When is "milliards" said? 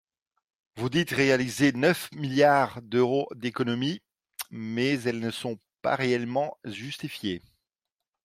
2.13-2.81